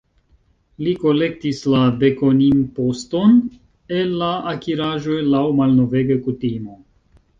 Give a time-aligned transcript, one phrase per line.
[0.85, 3.37] Li kolektis la dekonimposton
[3.99, 6.81] el la akiraĵoj, laŭ malnovega kutimo.